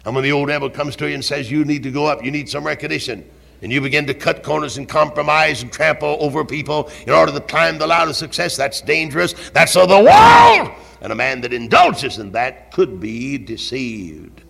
[0.04, 2.24] And when the old devil comes to you and says, You need to go up,
[2.24, 3.28] you need some recognition,
[3.60, 7.40] and you begin to cut corners and compromise and trample over people in order to
[7.40, 9.34] climb the ladder of success, that's dangerous.
[9.50, 10.70] That's of the world.
[11.00, 14.42] And a man that indulges in that could be deceived.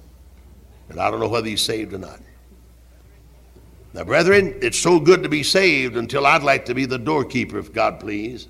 [0.89, 2.21] And I don't know whether he's saved or not.
[3.93, 7.59] Now, brethren, it's so good to be saved until I'd like to be the doorkeeper,
[7.59, 8.49] if God please.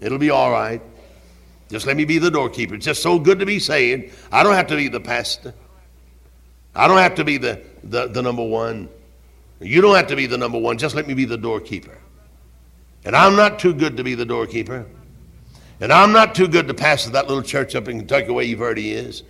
[0.00, 0.80] It'll be all right.
[1.68, 2.74] Just let me be the doorkeeper.
[2.74, 4.14] It's just so good to be saved.
[4.32, 5.54] I don't have to be the pastor.
[6.74, 8.88] I don't have to be the, the, the number one.
[9.60, 10.78] You don't have to be the number one.
[10.78, 11.98] Just let me be the doorkeeper.
[13.04, 14.86] And I'm not too good to be the doorkeeper.
[15.80, 18.92] And I'm not too good to pastor that little church up in Kentucky where Everty
[18.92, 19.22] is.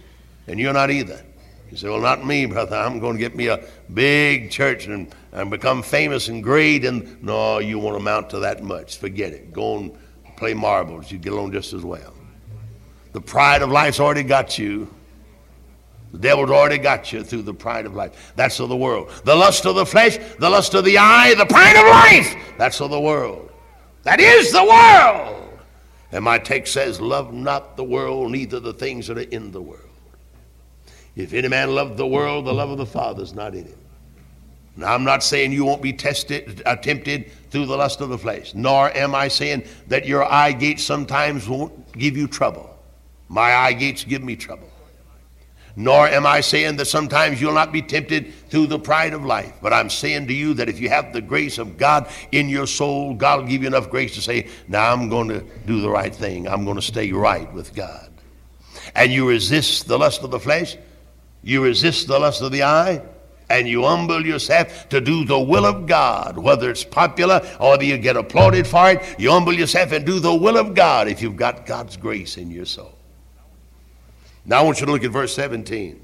[0.46, 1.22] And you're not either.
[1.70, 2.76] You say, well, not me, brother.
[2.76, 6.86] I'm going to get me a big church and, and become famous and great.
[6.86, 8.96] And no, you won't amount to that much.
[8.96, 9.52] Forget it.
[9.52, 9.98] Go and
[10.36, 11.12] play marbles.
[11.12, 12.14] You get along just as well.
[13.12, 14.88] The pride of life's already got you.
[16.12, 18.32] The devil's already got you through the pride of life.
[18.34, 19.10] That's of the world.
[19.24, 22.54] The lust of the flesh, the lust of the eye, the pride of life.
[22.56, 23.50] That's of the world.
[24.04, 25.47] That is the world.
[26.12, 29.60] And my text says, Love not the world, neither the things that are in the
[29.60, 29.82] world.
[31.16, 33.78] If any man love the world, the love of the Father is not in him.
[34.76, 38.18] Now, I'm not saying you won't be tested, uh, tempted through the lust of the
[38.18, 42.78] flesh, nor am I saying that your eye gates sometimes won't give you trouble.
[43.28, 44.70] My eye gates give me trouble.
[45.78, 49.52] Nor am I saying that sometimes you'll not be tempted through the pride of life.
[49.62, 52.66] But I'm saying to you that if you have the grace of God in your
[52.66, 55.88] soul, God will give you enough grace to say, Now I'm going to do the
[55.88, 56.48] right thing.
[56.48, 58.10] I'm going to stay right with God.
[58.96, 60.76] And you resist the lust of the flesh,
[61.44, 63.00] you resist the lust of the eye,
[63.48, 67.98] and you humble yourself to do the will of God, whether it's popular or you
[67.98, 71.36] get applauded for it, you humble yourself and do the will of God if you've
[71.36, 72.97] got God's grace in your soul.
[74.48, 76.00] Now I want you to look at verse 17.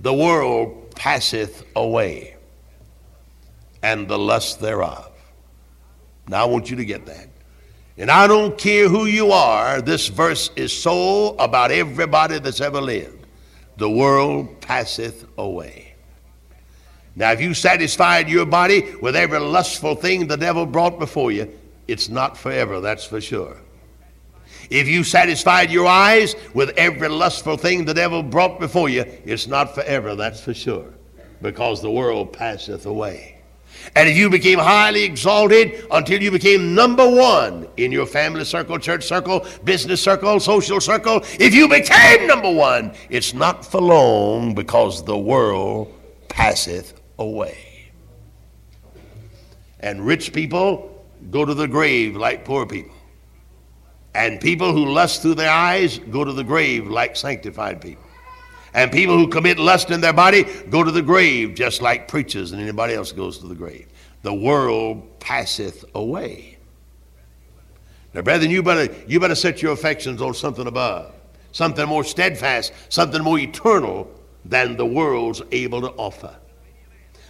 [0.00, 2.36] The world passeth away,
[3.82, 5.10] and the lust thereof.
[6.28, 7.28] Now I want you to get that.
[7.96, 12.82] And I don't care who you are, this verse is so about everybody that's ever
[12.82, 13.26] lived.
[13.78, 15.94] The world passeth away.
[17.14, 21.50] Now, if you satisfied your body with every lustful thing the devil brought before you,
[21.88, 23.56] it's not forever, that's for sure.
[24.70, 29.46] If you satisfied your eyes with every lustful thing the devil brought before you, it's
[29.46, 30.92] not forever, that's for sure,
[31.42, 33.36] because the world passeth away.
[33.94, 38.78] And if you became highly exalted until you became number one in your family circle,
[38.78, 44.54] church circle, business circle, social circle, if you became number one, it's not for long
[44.54, 45.92] because the world
[46.28, 47.58] passeth away.
[49.80, 52.95] And rich people go to the grave like poor people.
[54.16, 58.02] And people who lust through their eyes go to the grave like sanctified people.
[58.72, 62.52] And people who commit lust in their body go to the grave just like preachers
[62.52, 63.86] and anybody else goes to the grave.
[64.22, 66.56] The world passeth away.
[68.14, 71.12] Now, brethren, you better, you better set your affections on something above,
[71.52, 74.10] something more steadfast, something more eternal
[74.46, 76.34] than the world's able to offer.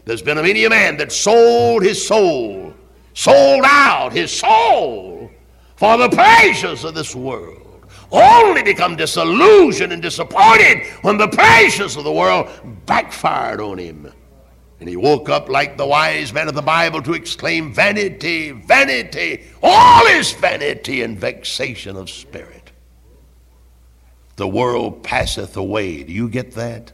[0.05, 2.73] There's been a many a man that sold his soul,
[3.13, 5.16] sold out his soul
[5.77, 7.67] for the pleasures of this world
[8.11, 12.49] only become disillusioned and disappointed when the pleasures of the world
[12.87, 14.13] backfired on him.
[14.79, 19.45] And he woke up like the wise man of the Bible to exclaim, Vanity, vanity,
[19.63, 22.73] all is vanity and vexation of spirit.
[24.37, 26.03] The world passeth away.
[26.03, 26.93] Do you get that?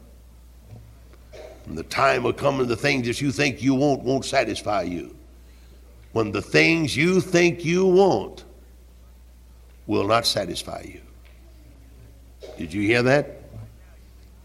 [1.66, 4.83] And the time will come when the things that you think you want won't satisfy
[4.83, 5.16] you.
[6.12, 8.45] When the things you think you want
[9.87, 11.01] will not satisfy you.
[12.59, 13.43] Did you hear that?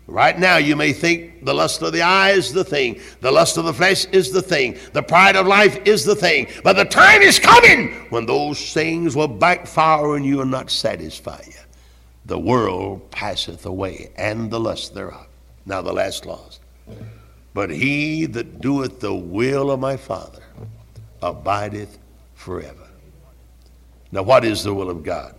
[0.08, 3.58] Right now, you may think the lust of the eye is the thing, the lust
[3.58, 6.48] of the flesh is the thing, the pride of life is the thing.
[6.64, 11.42] But the time is coming when those things will backfire on you and not satisfy
[11.46, 11.60] you.
[12.26, 15.28] The world passeth away, and the lust thereof.
[15.66, 16.62] Now, the last clause.
[17.54, 20.44] But he that doeth the will of my Father
[21.22, 21.98] abideth
[22.36, 22.87] forever.
[24.12, 25.36] Now, what is the will of God?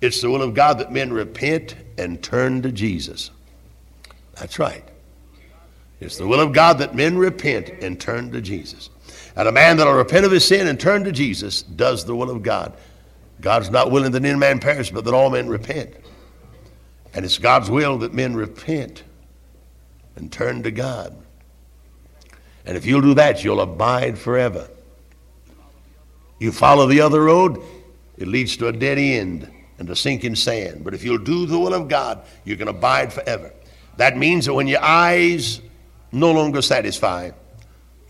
[0.00, 3.30] It's the will of God that men repent and turn to Jesus.
[4.34, 4.84] That's right.
[6.00, 8.90] It's the will of God that men repent and turn to Jesus.
[9.34, 12.30] And a man that'll repent of his sin and turn to Jesus does the will
[12.30, 12.74] of God.
[13.40, 15.94] God's not willing that any man perish, but that all men repent.
[17.14, 19.02] And it's God's will that men repent
[20.16, 21.16] and turn to God.
[22.66, 24.68] And if you'll do that, you'll abide forever.
[26.38, 27.62] You follow the other road,
[28.18, 30.84] it leads to a dead end and to sinking sand.
[30.84, 33.52] But if you'll do the will of God, you can abide forever.
[33.96, 35.60] That means that when your eyes
[36.12, 37.30] no longer satisfy,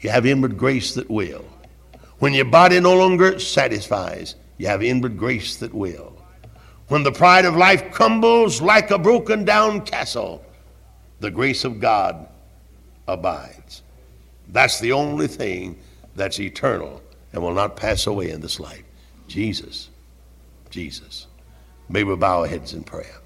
[0.00, 1.44] you have inward grace that will.
[2.18, 6.12] When your body no longer satisfies, you have inward grace that will.
[6.88, 10.44] When the pride of life crumbles like a broken down castle,
[11.20, 12.28] the grace of God
[13.08, 13.82] abides.
[14.48, 15.78] That's the only thing
[16.14, 17.02] that's eternal
[17.32, 18.84] and will not pass away in this life.
[19.26, 19.90] Jesus.
[20.70, 21.26] Jesus.
[21.88, 23.20] May we bow our heads in prayer.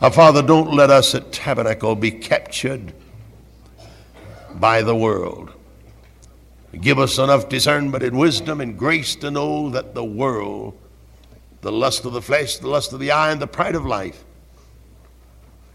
[0.00, 2.92] Our Father, don't let us at Tabernacle be captured
[4.54, 5.52] by the world.
[6.80, 10.76] Give us enough discernment and wisdom and grace to know that the world,
[11.62, 14.24] the lust of the flesh, the lust of the eye, and the pride of life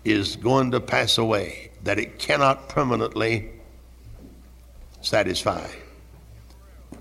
[0.04, 3.50] is going to pass away, that it cannot permanently
[5.02, 5.68] satisfy.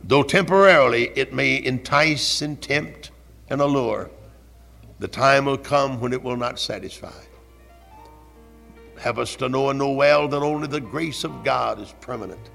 [0.05, 3.09] Though temporarily it may entice and tempt
[3.51, 4.11] and allure,
[5.01, 7.12] the time will come when it will not satisfy.
[8.98, 12.51] Have us to know and know well that only the grace of God is permanent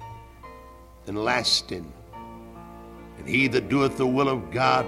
[1.08, 1.91] and lasting.
[3.18, 4.86] And he that doeth the will of God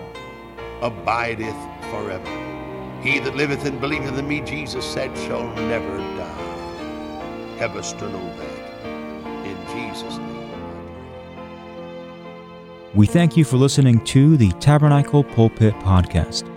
[0.82, 1.56] abideth
[1.90, 3.02] forever.
[3.02, 7.58] He that liveth and believeth in me, Jesus said, shall never die.
[7.58, 9.46] Have us to know that.
[9.46, 10.27] In Jesus' name.
[12.96, 16.50] We thank you for listening to the Tabernacle Pulpit Podcast.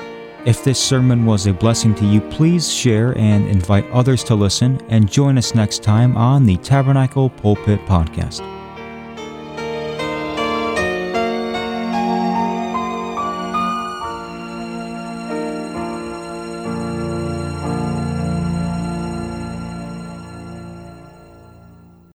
[0.47, 4.81] If this sermon was a blessing to you, please share and invite others to listen
[4.89, 8.41] and join us next time on the Tabernacle Pulpit Podcast.